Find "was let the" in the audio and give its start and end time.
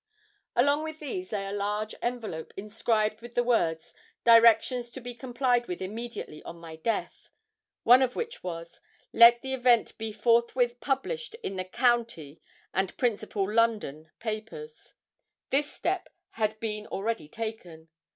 8.41-9.53